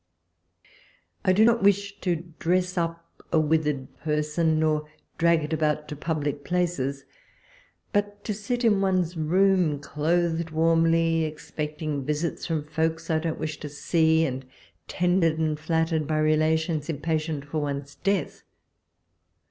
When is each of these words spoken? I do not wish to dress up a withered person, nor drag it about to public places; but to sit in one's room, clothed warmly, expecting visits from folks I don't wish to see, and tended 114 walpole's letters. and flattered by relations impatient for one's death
I 1.23 1.31
do 1.31 1.45
not 1.45 1.61
wish 1.61 1.99
to 1.99 2.33
dress 2.39 2.75
up 2.75 3.05
a 3.31 3.39
withered 3.39 3.87
person, 3.99 4.59
nor 4.59 4.89
drag 5.19 5.43
it 5.43 5.53
about 5.53 5.87
to 5.89 5.95
public 5.95 6.43
places; 6.43 7.05
but 7.93 8.23
to 8.23 8.33
sit 8.33 8.65
in 8.65 8.81
one's 8.81 9.15
room, 9.15 9.77
clothed 9.77 10.49
warmly, 10.49 11.23
expecting 11.23 12.03
visits 12.03 12.47
from 12.47 12.63
folks 12.63 13.11
I 13.11 13.19
don't 13.19 13.39
wish 13.39 13.59
to 13.59 13.69
see, 13.69 14.25
and 14.25 14.43
tended 14.87 15.33
114 15.33 15.37
walpole's 15.37 15.37
letters. 15.37 15.49
and 15.49 15.59
flattered 15.59 16.07
by 16.07 16.17
relations 16.19 16.89
impatient 16.89 17.45
for 17.45 17.61
one's 17.61 17.93
death 17.93 18.41